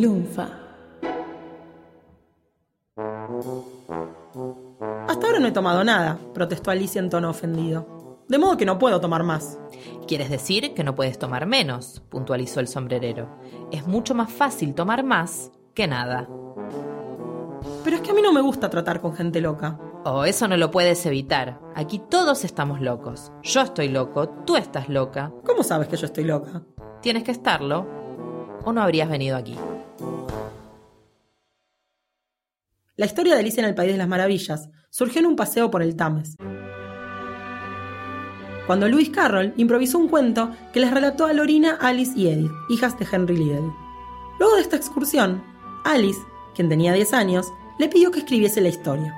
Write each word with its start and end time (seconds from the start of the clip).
Lunfa. 0.00 0.46
Hasta 5.08 5.26
ahora 5.26 5.38
no 5.38 5.46
he 5.46 5.52
tomado 5.52 5.84
nada, 5.84 6.18
protestó 6.34 6.70
Alicia 6.70 6.98
en 6.98 7.08
tono 7.08 7.30
ofendido. 7.30 8.18
De 8.28 8.36
modo 8.36 8.58
que 8.58 8.66
no 8.66 8.78
puedo 8.78 9.00
tomar 9.00 9.22
más. 9.22 9.58
Quieres 10.06 10.28
decir 10.28 10.74
que 10.74 10.84
no 10.84 10.94
puedes 10.94 11.18
tomar 11.18 11.46
menos, 11.46 12.02
puntualizó 12.10 12.60
el 12.60 12.68
sombrerero. 12.68 13.38
Es 13.72 13.86
mucho 13.86 14.14
más 14.14 14.30
fácil 14.30 14.74
tomar 14.74 15.02
más 15.02 15.50
que 15.74 15.86
nada. 15.86 16.28
Pero 17.82 17.96
es 17.96 18.02
que 18.02 18.10
a 18.10 18.14
mí 18.14 18.20
no 18.20 18.34
me 18.34 18.42
gusta 18.42 18.68
tratar 18.68 19.00
con 19.00 19.14
gente 19.14 19.40
loca. 19.40 19.78
Oh, 20.04 20.24
eso 20.24 20.46
no 20.46 20.58
lo 20.58 20.70
puedes 20.70 21.06
evitar. 21.06 21.58
Aquí 21.74 22.00
todos 22.10 22.44
estamos 22.44 22.82
locos. 22.82 23.32
Yo 23.42 23.62
estoy 23.62 23.88
loco, 23.88 24.28
tú 24.28 24.56
estás 24.56 24.90
loca. 24.90 25.32
¿Cómo 25.44 25.62
sabes 25.62 25.88
que 25.88 25.96
yo 25.96 26.04
estoy 26.04 26.24
loca? 26.24 26.62
Tienes 27.00 27.24
que 27.24 27.32
estarlo, 27.32 27.86
o 28.64 28.72
no 28.72 28.82
habrías 28.82 29.08
venido 29.08 29.36
aquí. 29.36 29.56
La 32.98 33.04
historia 33.04 33.34
de 33.34 33.40
Alicia 33.40 33.60
en 33.60 33.68
el 33.68 33.74
País 33.74 33.92
de 33.92 33.98
las 33.98 34.08
Maravillas 34.08 34.70
surgió 34.88 35.20
en 35.20 35.26
un 35.26 35.36
paseo 35.36 35.70
por 35.70 35.82
el 35.82 35.96
Thames. 35.96 36.34
Cuando 38.66 38.88
Lewis 38.88 39.10
Carroll 39.10 39.52
improvisó 39.58 39.98
un 39.98 40.08
cuento 40.08 40.50
que 40.72 40.80
les 40.80 40.90
relató 40.90 41.26
a 41.26 41.34
Lorina, 41.34 41.76
Alice 41.78 42.12
y 42.16 42.28
Edith, 42.28 42.50
hijas 42.70 42.98
de 42.98 43.06
Henry 43.12 43.36
Liddell. 43.36 43.70
Luego 44.38 44.56
de 44.56 44.62
esta 44.62 44.76
excursión, 44.76 45.44
Alice, 45.84 46.18
quien 46.54 46.70
tenía 46.70 46.94
10 46.94 47.12
años, 47.12 47.52
le 47.78 47.90
pidió 47.90 48.10
que 48.10 48.20
escribiese 48.20 48.62
la 48.62 48.70
historia. 48.70 49.14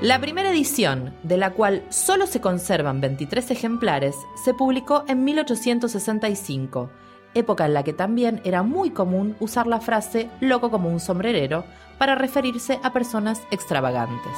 La 0.00 0.20
primera 0.20 0.52
edición, 0.52 1.12
de 1.24 1.38
la 1.38 1.54
cual 1.54 1.84
solo 1.90 2.28
se 2.28 2.40
conservan 2.40 3.00
23 3.00 3.50
ejemplares, 3.50 4.14
se 4.44 4.54
publicó 4.54 5.02
en 5.08 5.24
1865, 5.24 6.88
época 7.34 7.66
en 7.66 7.74
la 7.74 7.82
que 7.82 7.92
también 7.92 8.40
era 8.44 8.62
muy 8.62 8.90
común 8.90 9.36
usar 9.40 9.66
la 9.66 9.80
frase 9.80 10.28
loco 10.40 10.70
como 10.70 10.88
un 10.88 11.00
sombrerero 11.00 11.64
para 11.98 12.14
referirse 12.14 12.78
a 12.82 12.92
personas 12.92 13.42
extravagantes. 13.50 14.32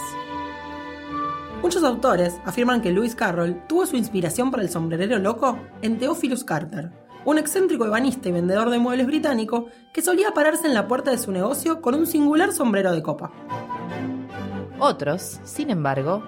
Muchos 1.62 1.82
autores 1.82 2.38
afirman 2.44 2.82
que 2.82 2.92
Lewis 2.92 3.14
Carroll 3.14 3.62
tuvo 3.66 3.86
su 3.86 3.96
inspiración 3.96 4.50
para 4.50 4.62
el 4.62 4.68
sombrerero 4.68 5.18
loco 5.18 5.58
en 5.80 5.98
Theophilus 5.98 6.44
Carter, 6.44 6.90
un 7.24 7.38
excéntrico 7.38 7.86
ebanista 7.86 8.28
y 8.28 8.32
vendedor 8.32 8.68
de 8.68 8.78
muebles 8.78 9.06
británico 9.06 9.68
que 9.92 10.02
solía 10.02 10.32
pararse 10.32 10.66
en 10.66 10.74
la 10.74 10.86
puerta 10.86 11.10
de 11.10 11.18
su 11.18 11.32
negocio 11.32 11.80
con 11.80 11.94
un 11.94 12.06
singular 12.06 12.52
sombrero 12.52 12.92
de 12.92 13.02
copa. 13.02 13.32
Otros, 14.78 15.40
sin 15.44 15.70
embargo, 15.70 16.22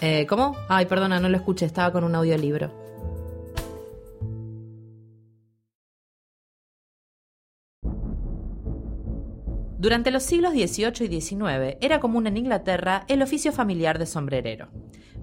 Eh, 0.00 0.24
¿Cómo? 0.28 0.56
Ay, 0.68 0.86
perdona, 0.86 1.18
no 1.18 1.28
lo 1.28 1.36
escuché, 1.36 1.66
estaba 1.66 1.90
con 1.90 2.04
un 2.04 2.14
audiolibro. 2.14 2.70
Durante 9.78 10.12
los 10.12 10.22
siglos 10.22 10.52
XVIII 10.52 11.06
y 11.06 11.20
XIX 11.20 11.76
era 11.80 11.98
común 11.98 12.28
en 12.28 12.36
Inglaterra 12.36 13.04
el 13.08 13.20
oficio 13.20 13.50
familiar 13.50 13.98
de 13.98 14.06
sombrerero. 14.06 14.68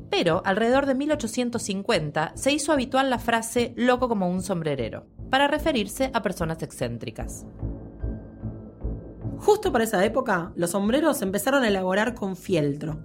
Pero 0.09 0.42
alrededor 0.44 0.86
de 0.86 0.96
1850 0.96 2.34
se 2.36 2.52
hizo 2.52 2.74
habitual 2.74 3.09
la 3.09 3.20
frase 3.20 3.74
loco 3.78 4.09
como 4.09 4.30
un 4.30 4.42
sombrerero, 4.42 5.08
para 5.30 5.48
referirse 5.48 6.12
a 6.14 6.22
personas 6.22 6.62
excéntricas. 6.62 7.46
Justo 9.41 9.72
para 9.72 9.85
esa 9.85 10.06
época, 10.06 10.53
los 10.56 10.69
sombreros 10.69 11.18
se 11.18 11.25
empezaron 11.25 11.63
a 11.63 11.68
elaborar 11.68 12.13
con 12.13 12.35
fieltro. 12.35 13.00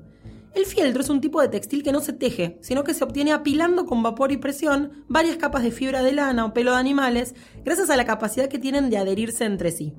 El 0.54 0.66
fieltro 0.66 1.02
es 1.02 1.08
un 1.08 1.22
tipo 1.22 1.40
de 1.40 1.48
textil 1.48 1.82
que 1.82 1.92
no 1.92 2.00
se 2.00 2.12
teje, 2.12 2.58
sino 2.60 2.84
que 2.84 2.92
se 2.92 3.04
obtiene 3.04 3.32
apilando 3.32 3.86
con 3.86 4.02
vapor 4.02 4.32
y 4.32 4.36
presión 4.36 5.04
varias 5.08 5.38
capas 5.38 5.62
de 5.62 5.70
fibra 5.70 6.02
de 6.02 6.12
lana 6.12 6.44
o 6.44 6.52
pelo 6.52 6.72
de 6.72 6.76
animales, 6.76 7.34
gracias 7.64 7.88
a 7.88 7.96
la 7.96 8.04
capacidad 8.04 8.48
que 8.48 8.58
tienen 8.58 8.90
de 8.90 8.98
adherirse 8.98 9.46
entre 9.46 9.70
sí. 9.70 9.94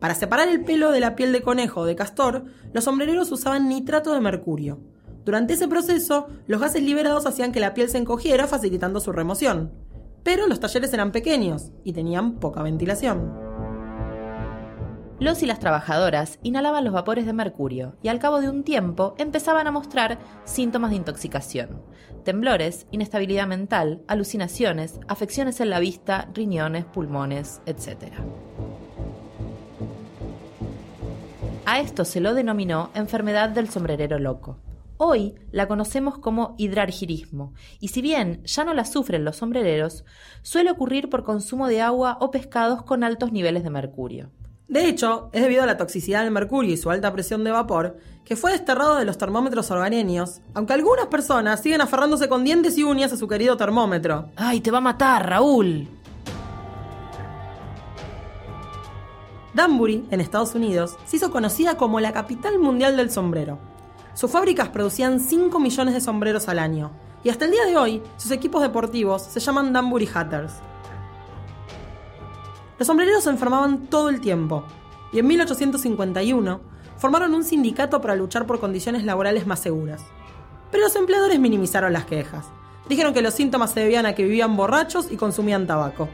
Para 0.00 0.16
separar 0.16 0.48
el 0.48 0.64
pelo 0.64 0.90
de 0.90 0.98
la 0.98 1.14
piel 1.14 1.32
de 1.32 1.42
conejo 1.42 1.82
o 1.82 1.86
de 1.86 1.94
castor, 1.94 2.46
los 2.72 2.82
sombrereros 2.82 3.30
usaban 3.30 3.68
nitrato 3.68 4.12
de 4.12 4.20
mercurio. 4.20 4.80
Durante 5.24 5.54
ese 5.54 5.68
proceso, 5.68 6.26
los 6.48 6.60
gases 6.60 6.82
liberados 6.82 7.24
hacían 7.24 7.52
que 7.52 7.60
la 7.60 7.74
piel 7.74 7.88
se 7.88 7.98
encogiera, 7.98 8.48
facilitando 8.48 8.98
su 8.98 9.12
remoción. 9.12 9.72
Pero 10.24 10.48
los 10.48 10.58
talleres 10.58 10.92
eran 10.92 11.12
pequeños 11.12 11.70
y 11.84 11.92
tenían 11.92 12.40
poca 12.40 12.62
ventilación. 12.64 13.47
Los 15.20 15.42
y 15.42 15.46
las 15.46 15.58
trabajadoras 15.58 16.38
inhalaban 16.44 16.84
los 16.84 16.94
vapores 16.94 17.26
de 17.26 17.32
mercurio 17.32 17.96
y 18.02 18.08
al 18.08 18.20
cabo 18.20 18.40
de 18.40 18.48
un 18.48 18.62
tiempo 18.62 19.16
empezaban 19.18 19.66
a 19.66 19.72
mostrar 19.72 20.20
síntomas 20.44 20.90
de 20.90 20.96
intoxicación. 20.96 21.82
Temblores, 22.24 22.86
inestabilidad 22.92 23.48
mental, 23.48 24.04
alucinaciones, 24.06 25.00
afecciones 25.08 25.60
en 25.60 25.70
la 25.70 25.80
vista, 25.80 26.28
riñones, 26.34 26.84
pulmones, 26.84 27.60
etc. 27.66 28.12
A 31.66 31.80
esto 31.80 32.04
se 32.04 32.20
lo 32.20 32.34
denominó 32.34 32.90
enfermedad 32.94 33.48
del 33.48 33.68
sombrerero 33.68 34.20
loco. 34.20 34.60
Hoy 34.98 35.34
la 35.50 35.66
conocemos 35.66 36.18
como 36.18 36.54
hidrargirismo, 36.58 37.54
y 37.80 37.88
si 37.88 38.02
bien 38.02 38.40
ya 38.44 38.64
no 38.64 38.72
la 38.72 38.84
sufren 38.84 39.24
los 39.24 39.36
sombrereros, 39.36 40.04
suele 40.42 40.70
ocurrir 40.70 41.10
por 41.10 41.24
consumo 41.24 41.66
de 41.66 41.80
agua 41.80 42.18
o 42.20 42.30
pescados 42.30 42.84
con 42.84 43.02
altos 43.02 43.32
niveles 43.32 43.64
de 43.64 43.70
mercurio. 43.70 44.30
De 44.68 44.86
hecho, 44.86 45.30
es 45.32 45.40
debido 45.40 45.62
a 45.62 45.66
la 45.66 45.78
toxicidad 45.78 46.24
del 46.24 46.30
mercurio 46.30 46.74
y 46.74 46.76
su 46.76 46.90
alta 46.90 47.10
presión 47.10 47.42
de 47.42 47.50
vapor 47.50 47.96
que 48.26 48.36
fue 48.36 48.52
desterrado 48.52 48.96
de 48.96 49.06
los 49.06 49.16
termómetros 49.16 49.70
hogareños, 49.70 50.42
aunque 50.52 50.74
algunas 50.74 51.06
personas 51.06 51.62
siguen 51.62 51.80
aferrándose 51.80 52.28
con 52.28 52.44
dientes 52.44 52.76
y 52.76 52.84
uñas 52.84 53.10
a 53.14 53.16
su 53.16 53.26
querido 53.26 53.56
termómetro. 53.56 54.28
¡Ay, 54.36 54.60
te 54.60 54.70
va 54.70 54.78
a 54.78 54.82
matar, 54.82 55.26
Raúl! 55.26 55.88
Danbury, 59.54 60.06
en 60.10 60.20
Estados 60.20 60.54
Unidos, 60.54 60.96
se 61.06 61.16
hizo 61.16 61.30
conocida 61.30 61.78
como 61.78 61.98
la 61.98 62.12
capital 62.12 62.58
mundial 62.58 62.98
del 62.98 63.10
sombrero. 63.10 63.58
Sus 64.12 64.30
fábricas 64.30 64.68
producían 64.68 65.18
5 65.18 65.58
millones 65.58 65.94
de 65.94 66.02
sombreros 66.02 66.46
al 66.48 66.58
año, 66.58 66.90
y 67.24 67.30
hasta 67.30 67.46
el 67.46 67.52
día 67.52 67.64
de 67.64 67.78
hoy 67.78 68.02
sus 68.18 68.30
equipos 68.30 68.60
deportivos 68.60 69.22
se 69.22 69.40
llaman 69.40 69.72
Danbury 69.72 70.08
Hatters. 70.12 70.52
Los 72.78 72.86
sombrereros 72.86 73.24
se 73.24 73.30
enfermaban 73.30 73.86
todo 73.88 74.08
el 74.08 74.20
tiempo, 74.20 74.64
y 75.12 75.18
en 75.18 75.26
1851 75.26 76.60
formaron 76.96 77.34
un 77.34 77.44
sindicato 77.44 78.00
para 78.00 78.14
luchar 78.14 78.46
por 78.46 78.60
condiciones 78.60 79.04
laborales 79.04 79.46
más 79.46 79.60
seguras. 79.60 80.02
Pero 80.70 80.84
los 80.84 80.94
empleadores 80.94 81.40
minimizaron 81.40 81.92
las 81.92 82.04
quejas. 82.04 82.46
Dijeron 82.88 83.14
que 83.14 83.22
los 83.22 83.34
síntomas 83.34 83.72
se 83.72 83.80
debían 83.80 84.06
a 84.06 84.14
que 84.14 84.22
vivían 84.22 84.56
borrachos 84.56 85.10
y 85.10 85.16
consumían 85.16 85.66
tabaco. 85.66 86.08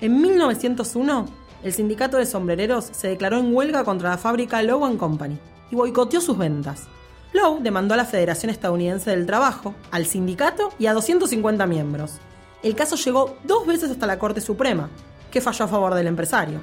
En 0.00 0.20
1901, 0.22 1.26
el 1.62 1.72
sindicato 1.74 2.16
de 2.16 2.24
sombrereros 2.24 2.86
se 2.92 3.08
declaró 3.08 3.38
en 3.38 3.54
huelga 3.54 3.84
contra 3.84 4.10
la 4.10 4.18
fábrica 4.18 4.62
Lowe 4.62 4.96
Company 4.96 5.38
y 5.70 5.76
boicoteó 5.76 6.22
sus 6.22 6.38
ventas. 6.38 6.88
Lowe 7.32 7.60
demandó 7.60 7.94
a 7.94 7.96
la 7.96 8.04
Federación 8.04 8.50
Estadounidense 8.50 9.10
del 9.10 9.26
Trabajo, 9.26 9.74
al 9.90 10.06
sindicato 10.06 10.70
y 10.78 10.86
a 10.86 10.94
250 10.94 11.66
miembros. 11.66 12.18
El 12.62 12.74
caso 12.74 12.96
llegó 12.96 13.36
dos 13.44 13.66
veces 13.66 13.90
hasta 13.90 14.06
la 14.06 14.18
Corte 14.18 14.40
Suprema, 14.40 14.90
que 15.30 15.40
falló 15.40 15.64
a 15.64 15.68
favor 15.68 15.94
del 15.94 16.06
empresario. 16.08 16.60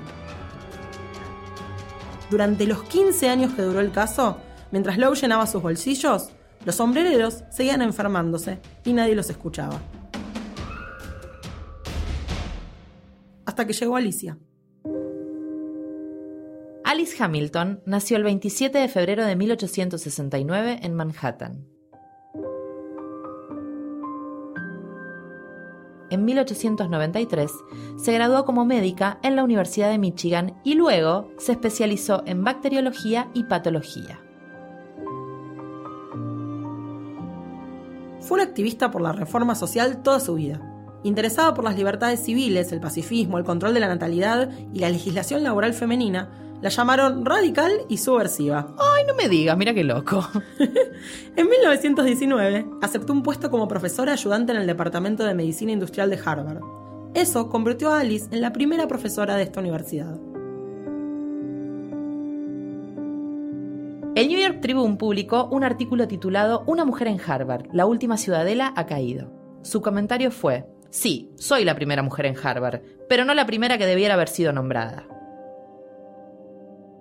Durante 2.29 2.67
los 2.67 2.83
15 2.83 3.29
años 3.29 3.53
que 3.53 3.61
duró 3.61 3.79
el 3.79 3.91
caso, 3.91 4.37
Mientras 4.71 4.97
Lowe 4.97 5.15
llenaba 5.15 5.47
sus 5.47 5.61
bolsillos, 5.61 6.29
los 6.65 6.75
sombrereros 6.75 7.43
seguían 7.49 7.81
enfermándose 7.81 8.59
y 8.83 8.93
nadie 8.93 9.15
los 9.15 9.29
escuchaba. 9.29 9.79
Hasta 13.45 13.65
que 13.65 13.73
llegó 13.73 13.95
Alicia. 13.95 14.37
Alice 16.97 17.23
Hamilton 17.23 17.83
nació 17.85 18.17
el 18.17 18.23
27 18.23 18.75
de 18.75 18.87
febrero 18.87 19.23
de 19.23 19.35
1869 19.35 20.79
en 20.81 20.95
Manhattan. 20.95 21.67
En 26.09 26.25
1893 26.25 27.51
se 27.97 28.13
graduó 28.13 28.45
como 28.45 28.65
médica 28.65 29.19
en 29.21 29.35
la 29.35 29.43
Universidad 29.43 29.91
de 29.91 29.99
Michigan 29.99 30.59
y 30.63 30.73
luego 30.73 31.29
se 31.37 31.51
especializó 31.51 32.23
en 32.25 32.43
bacteriología 32.43 33.29
y 33.35 33.43
patología. 33.43 34.19
Fue 38.21 38.39
una 38.39 38.43
activista 38.43 38.89
por 38.89 39.03
la 39.03 39.11
reforma 39.11 39.53
social 39.53 40.01
toda 40.01 40.19
su 40.19 40.33
vida. 40.33 40.63
Interesada 41.03 41.53
por 41.53 41.63
las 41.63 41.77
libertades 41.77 42.21
civiles, 42.21 42.71
el 42.71 42.81
pacifismo, 42.81 43.37
el 43.37 43.43
control 43.43 43.75
de 43.75 43.81
la 43.81 43.87
natalidad 43.87 44.49
y 44.73 44.79
la 44.79 44.89
legislación 44.89 45.43
laboral 45.43 45.75
femenina, 45.75 46.46
la 46.61 46.69
llamaron 46.69 47.25
radical 47.25 47.71
y 47.87 47.97
subversiva. 47.97 48.73
Ay, 48.77 49.03
no 49.07 49.13
me 49.15 49.29
digas, 49.29 49.57
mira 49.57 49.73
qué 49.73 49.83
loco. 49.83 50.27
en 51.35 51.49
1919 51.49 52.65
aceptó 52.81 53.13
un 53.13 53.23
puesto 53.23 53.51
como 53.51 53.67
profesora 53.67 54.13
ayudante 54.13 54.53
en 54.53 54.59
el 54.59 54.67
Departamento 54.67 55.23
de 55.23 55.35
Medicina 55.35 55.71
Industrial 55.71 56.09
de 56.09 56.19
Harvard. 56.23 56.61
Eso 57.13 57.49
convirtió 57.49 57.91
a 57.91 57.99
Alice 57.99 58.27
en 58.31 58.41
la 58.41 58.53
primera 58.53 58.87
profesora 58.87 59.35
de 59.35 59.43
esta 59.43 59.59
universidad. 59.59 60.17
El 64.15 64.29
New 64.29 64.39
York 64.39 64.61
Tribune 64.61 64.97
publicó 64.97 65.47
un 65.51 65.63
artículo 65.63 66.07
titulado 66.07 66.63
Una 66.65 66.85
mujer 66.85 67.07
en 67.07 67.21
Harvard, 67.21 67.67
la 67.71 67.85
última 67.85 68.17
ciudadela 68.17 68.73
ha 68.75 68.87
caído. 68.87 69.31
Su 69.61 69.83
comentario 69.83 70.31
fue, 70.31 70.65
sí, 70.89 71.29
soy 71.35 71.63
la 71.63 71.75
primera 71.75 72.01
mujer 72.01 72.25
en 72.25 72.35
Harvard, 72.35 72.81
pero 73.07 73.25
no 73.25 73.35
la 73.35 73.45
primera 73.45 73.77
que 73.77 73.85
debiera 73.85 74.15
haber 74.15 74.29
sido 74.29 74.53
nombrada. 74.53 75.07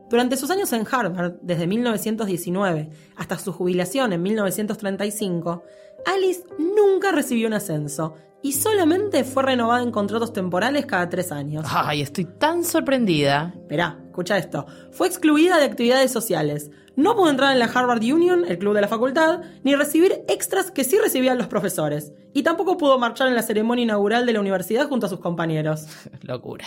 Durante 0.09 0.37
sus 0.37 0.51
años 0.51 0.73
en 0.73 0.87
Harvard, 0.91 1.35
desde 1.43 1.67
1919 1.67 2.91
hasta 3.17 3.39
su 3.39 3.53
jubilación 3.53 4.13
en 4.13 4.23
1935, 4.23 5.65
Alice 6.07 6.45
nunca 6.59 7.11
recibió 7.11 7.49
un 7.49 7.55
ascenso 7.55 8.15
y 8.41 8.53
solamente 8.53 9.25
fue 9.25 9.43
renovada 9.43 9.83
en 9.83 9.91
contratos 9.91 10.33
temporales 10.33 10.87
cada 10.87 11.09
tres 11.09 11.33
años. 11.33 11.67
Ay, 11.69 12.03
estoy 12.03 12.27
tan 12.27 12.63
sorprendida. 12.63 13.53
Esperá, 13.57 13.99
escucha 14.07 14.39
esto. 14.39 14.67
Fue 14.93 15.09
excluida 15.09 15.59
de 15.59 15.65
actividades 15.65 16.13
sociales. 16.13 16.71
No 16.95 17.17
pudo 17.17 17.29
entrar 17.29 17.53
en 17.53 17.59
la 17.59 17.65
Harvard 17.65 18.03
Union, 18.03 18.45
el 18.47 18.59
club 18.59 18.75
de 18.75 18.83
la 18.83 18.89
facultad, 18.89 19.41
ni 19.65 19.75
recibir 19.75 20.25
extras 20.29 20.71
que 20.71 20.85
sí 20.85 20.97
recibían 20.99 21.39
los 21.39 21.49
profesores. 21.49 22.13
Y 22.33 22.45
tampoco 22.45 22.79
pudo 22.79 22.99
marchar 22.99 23.27
en 23.27 23.35
la 23.35 23.43
ceremonia 23.43 23.83
inaugural 23.83 24.25
de 24.25 24.33
la 24.35 24.41
universidad 24.41 24.89
junto 24.89 25.07
a 25.07 25.09
sus 25.09 25.19
compañeros. 25.19 25.87
Locura. 26.23 26.67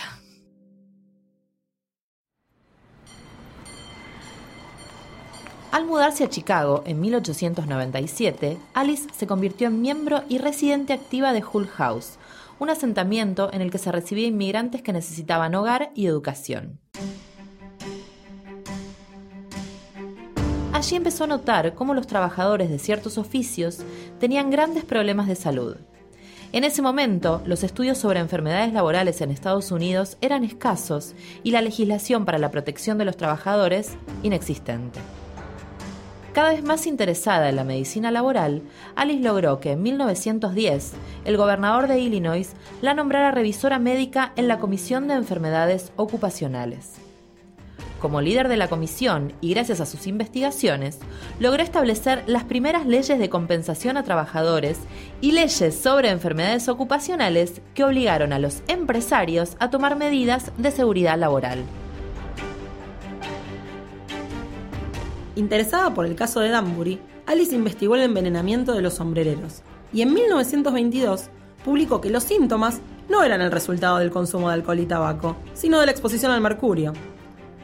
Al 5.72 5.86
mudarse 5.86 6.24
a 6.24 6.28
Chicago 6.28 6.82
en 6.84 7.00
1897, 7.00 8.58
Alice 8.74 9.06
se 9.16 9.26
convirtió 9.28 9.68
en 9.68 9.80
miembro 9.80 10.24
y 10.28 10.38
residente 10.38 10.92
activa 10.92 11.32
de 11.32 11.44
Hull 11.44 11.68
House, 11.68 12.18
un 12.58 12.70
asentamiento 12.70 13.52
en 13.52 13.62
el 13.62 13.70
que 13.70 13.78
se 13.78 13.92
recibía 13.92 14.26
inmigrantes 14.26 14.82
que 14.82 14.92
necesitaban 14.92 15.54
hogar 15.54 15.92
y 15.94 16.06
educación. 16.06 16.80
Allí 20.72 20.96
empezó 20.96 21.24
a 21.24 21.28
notar 21.28 21.74
cómo 21.74 21.94
los 21.94 22.08
trabajadores 22.08 22.68
de 22.68 22.80
ciertos 22.80 23.16
oficios 23.16 23.78
tenían 24.18 24.50
grandes 24.50 24.84
problemas 24.84 25.28
de 25.28 25.36
salud. 25.36 25.76
En 26.52 26.64
ese 26.64 26.82
momento, 26.82 27.42
los 27.46 27.62
estudios 27.62 27.96
sobre 27.96 28.18
enfermedades 28.18 28.72
laborales 28.72 29.20
en 29.20 29.30
Estados 29.30 29.70
Unidos 29.70 30.16
eran 30.20 30.42
escasos 30.42 31.14
y 31.44 31.52
la 31.52 31.62
legislación 31.62 32.24
para 32.24 32.38
la 32.38 32.50
protección 32.50 32.98
de 32.98 33.04
los 33.04 33.16
trabajadores 33.16 33.92
inexistente. 34.24 34.98
Cada 36.32 36.50
vez 36.50 36.62
más 36.62 36.86
interesada 36.86 37.48
en 37.48 37.56
la 37.56 37.64
medicina 37.64 38.12
laboral, 38.12 38.62
Alice 38.94 39.20
logró 39.20 39.58
que 39.58 39.72
en 39.72 39.82
1910 39.82 40.92
el 41.24 41.36
gobernador 41.36 41.88
de 41.88 41.98
Illinois 41.98 42.52
la 42.82 42.94
nombrara 42.94 43.32
revisora 43.32 43.80
médica 43.80 44.32
en 44.36 44.46
la 44.46 44.60
Comisión 44.60 45.08
de 45.08 45.14
Enfermedades 45.14 45.92
Ocupacionales. 45.96 46.98
Como 48.00 48.20
líder 48.20 48.48
de 48.48 48.56
la 48.56 48.68
comisión 48.68 49.32
y 49.40 49.52
gracias 49.52 49.80
a 49.80 49.86
sus 49.86 50.06
investigaciones, 50.06 51.00
logró 51.40 51.62
establecer 51.64 52.22
las 52.26 52.44
primeras 52.44 52.86
leyes 52.86 53.18
de 53.18 53.28
compensación 53.28 53.96
a 53.96 54.04
trabajadores 54.04 54.78
y 55.20 55.32
leyes 55.32 55.74
sobre 55.74 56.10
enfermedades 56.10 56.68
ocupacionales 56.68 57.60
que 57.74 57.84
obligaron 57.84 58.32
a 58.32 58.38
los 58.38 58.62
empresarios 58.68 59.56
a 59.58 59.68
tomar 59.68 59.96
medidas 59.96 60.52
de 60.56 60.70
seguridad 60.70 61.18
laboral. 61.18 61.64
Interesada 65.36 65.94
por 65.94 66.06
el 66.06 66.16
caso 66.16 66.40
de 66.40 66.48
Danbury, 66.48 67.00
Alice 67.26 67.54
investigó 67.54 67.94
el 67.94 68.02
envenenamiento 68.02 68.72
de 68.72 68.82
los 68.82 68.94
sombrereros 68.94 69.62
y 69.92 70.02
en 70.02 70.12
1922 70.12 71.30
publicó 71.64 72.00
que 72.00 72.10
los 72.10 72.24
síntomas 72.24 72.80
no 73.08 73.22
eran 73.22 73.40
el 73.40 73.52
resultado 73.52 73.98
del 73.98 74.10
consumo 74.10 74.48
de 74.48 74.54
alcohol 74.54 74.80
y 74.80 74.86
tabaco, 74.86 75.36
sino 75.54 75.78
de 75.78 75.86
la 75.86 75.92
exposición 75.92 76.32
al 76.32 76.40
mercurio. 76.40 76.92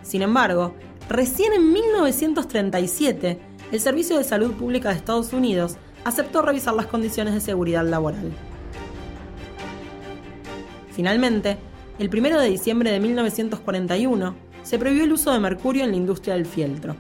Sin 0.03 0.23
embargo, 0.23 0.75
recién 1.09 1.53
en 1.53 1.73
1937, 1.73 3.39
el 3.73 3.81
Servicio 3.81 4.17
de 4.17 4.25
Salud 4.25 4.53
Pública 4.53 4.91
de 4.91 4.97
Estados 4.97 5.33
Unidos 5.33 5.77
aceptó 6.05 6.43
revisar 6.43 6.75
las 6.75 6.87
condiciones 6.87 7.35
de 7.35 7.41
seguridad 7.41 7.85
laboral. 7.85 8.33
Finalmente, 10.93 11.59
el 11.99 12.09
1 12.09 12.41
de 12.41 12.49
diciembre 12.49 12.93
de 12.93 13.01
1941, 13.01 14.35
se 14.63 14.79
prohibió 14.79 15.05
el 15.05 15.13
uso 15.13 15.33
de 15.33 15.41
mercurio 15.41 15.85
en 15.85 15.91
la 15.91 15.97
industria 15.97 16.35
del 16.35 16.47
fieltro 16.47 16.97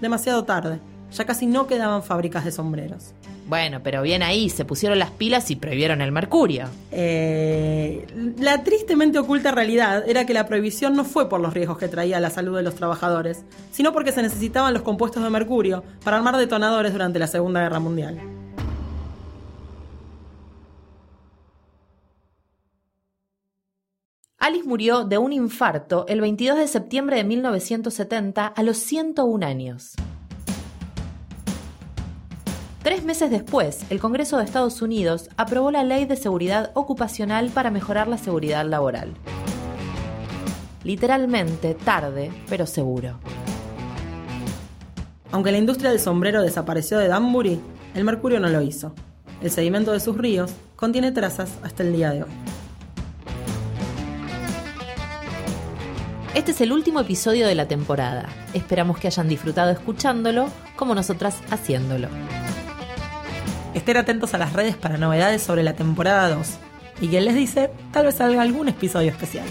demasiado 0.00 0.44
tarde. 0.44 0.80
Ya 1.12 1.24
casi 1.24 1.46
no 1.46 1.66
quedaban 1.66 2.02
fábricas 2.02 2.44
de 2.44 2.52
sombreros. 2.52 3.14
Bueno, 3.48 3.80
pero 3.82 4.02
bien 4.02 4.24
ahí, 4.24 4.50
se 4.50 4.64
pusieron 4.64 4.98
las 4.98 5.12
pilas 5.12 5.50
y 5.52 5.56
prohibieron 5.56 6.00
el 6.00 6.10
mercurio. 6.10 6.64
Eh, 6.90 8.04
la 8.40 8.64
tristemente 8.64 9.20
oculta 9.20 9.52
realidad 9.52 10.08
era 10.08 10.26
que 10.26 10.34
la 10.34 10.46
prohibición 10.46 10.96
no 10.96 11.04
fue 11.04 11.28
por 11.28 11.40
los 11.40 11.54
riesgos 11.54 11.78
que 11.78 11.86
traía 11.86 12.18
la 12.18 12.30
salud 12.30 12.56
de 12.56 12.64
los 12.64 12.74
trabajadores, 12.74 13.44
sino 13.70 13.92
porque 13.92 14.10
se 14.10 14.22
necesitaban 14.22 14.74
los 14.74 14.82
compuestos 14.82 15.22
de 15.22 15.30
mercurio 15.30 15.84
para 16.02 16.16
armar 16.16 16.36
detonadores 16.36 16.92
durante 16.92 17.20
la 17.20 17.28
Segunda 17.28 17.60
Guerra 17.60 17.78
Mundial. 17.78 18.35
Alice 24.46 24.64
murió 24.64 25.02
de 25.02 25.18
un 25.18 25.32
infarto 25.32 26.06
el 26.06 26.20
22 26.20 26.56
de 26.56 26.68
septiembre 26.68 27.16
de 27.16 27.24
1970 27.24 28.46
a 28.46 28.62
los 28.62 28.76
101 28.76 29.44
años. 29.44 29.96
Tres 32.84 33.02
meses 33.02 33.28
después, 33.28 33.80
el 33.90 33.98
Congreso 33.98 34.38
de 34.38 34.44
Estados 34.44 34.82
Unidos 34.82 35.28
aprobó 35.36 35.72
la 35.72 35.82
Ley 35.82 36.04
de 36.04 36.14
Seguridad 36.14 36.70
Ocupacional 36.74 37.50
para 37.50 37.72
mejorar 37.72 38.06
la 38.06 38.18
seguridad 38.18 38.64
laboral. 38.64 39.14
Literalmente 40.84 41.74
tarde, 41.74 42.30
pero 42.48 42.68
seguro. 42.68 43.18
Aunque 45.32 45.50
la 45.50 45.58
industria 45.58 45.90
del 45.90 45.98
sombrero 45.98 46.40
desapareció 46.42 46.98
de 46.98 47.08
Danbury, 47.08 47.60
el 47.96 48.04
mercurio 48.04 48.38
no 48.38 48.48
lo 48.48 48.62
hizo. 48.62 48.94
El 49.42 49.50
sedimento 49.50 49.90
de 49.90 49.98
sus 49.98 50.16
ríos 50.16 50.52
contiene 50.76 51.10
trazas 51.10 51.50
hasta 51.64 51.82
el 51.82 51.92
día 51.92 52.12
de 52.12 52.22
hoy. 52.22 52.55
Este 56.36 56.50
es 56.50 56.60
el 56.60 56.70
último 56.70 57.00
episodio 57.00 57.46
de 57.46 57.54
la 57.54 57.66
temporada. 57.66 58.28
Esperamos 58.52 58.98
que 58.98 59.06
hayan 59.06 59.26
disfrutado 59.26 59.70
escuchándolo 59.70 60.50
como 60.76 60.94
nosotras 60.94 61.38
haciéndolo. 61.50 62.08
Estén 63.72 63.96
atentos 63.96 64.34
a 64.34 64.38
las 64.38 64.52
redes 64.52 64.76
para 64.76 64.98
novedades 64.98 65.42
sobre 65.42 65.62
la 65.62 65.72
temporada 65.72 66.28
2. 66.28 66.46
Y 67.00 67.08
quien 67.08 67.24
les 67.24 67.36
dice, 67.36 67.70
tal 67.90 68.04
vez 68.04 68.16
salga 68.16 68.42
algún 68.42 68.68
episodio 68.68 69.12
especial. 69.12 69.46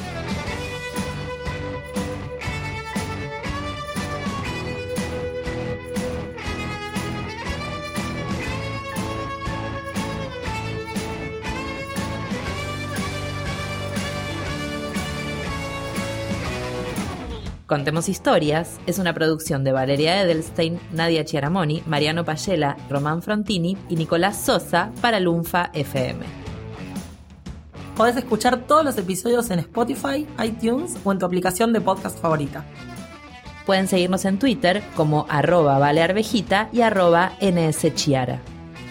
Contemos 17.67 18.09
Historias 18.09 18.79
es 18.85 18.99
una 18.99 19.13
producción 19.13 19.63
de 19.63 19.71
Valeria 19.71 20.21
Edelstein, 20.21 20.79
Nadia 20.91 21.25
Chiaramoni, 21.25 21.81
Mariano 21.87 22.23
Payela, 22.23 22.77
Román 22.91 23.23
Frontini 23.23 23.75
y 23.89 23.95
Nicolás 23.95 24.39
Sosa 24.39 24.91
para 25.01 25.19
Lunfa 25.19 25.71
FM. 25.73 26.23
Podés 27.97 28.17
escuchar 28.17 28.67
todos 28.67 28.85
los 28.85 28.95
episodios 28.99 29.49
en 29.49 29.57
Spotify, 29.59 30.27
iTunes 30.43 30.95
o 31.03 31.11
en 31.11 31.17
tu 31.17 31.25
aplicación 31.25 31.73
de 31.73 31.81
podcast 31.81 32.19
favorita. 32.19 32.63
Pueden 33.65 33.87
seguirnos 33.87 34.25
en 34.25 34.37
Twitter 34.37 34.83
como 34.95 35.25
arroba 35.27 35.79
valearvejita 35.79 36.69
y 36.71 36.81
arroba 36.81 37.31
nschiara. 37.41 38.41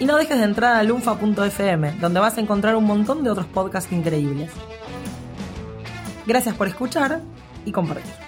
Y 0.00 0.04
no 0.04 0.16
dejes 0.16 0.38
de 0.38 0.44
entrar 0.46 0.74
a 0.74 0.82
lunfa.fm, 0.82 1.92
donde 2.00 2.18
vas 2.18 2.38
a 2.38 2.40
encontrar 2.40 2.74
un 2.74 2.86
montón 2.86 3.22
de 3.22 3.30
otros 3.30 3.46
podcasts 3.46 3.92
increíbles. 3.92 4.50
Gracias 6.26 6.56
por 6.56 6.66
escuchar 6.66 7.20
y 7.64 7.70
compartir. 7.70 8.23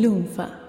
Lunfa. 0.00 0.59